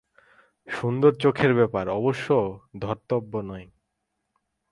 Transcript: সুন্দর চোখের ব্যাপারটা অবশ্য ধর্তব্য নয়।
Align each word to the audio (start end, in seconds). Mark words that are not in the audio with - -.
সুন্দর 0.67 1.11
চোখের 1.15 1.51
ব্যাপারটা 1.53 1.91
অবশ্য 1.91 2.27
ধর্তব্য 2.81 3.33
নয়। 3.41 3.67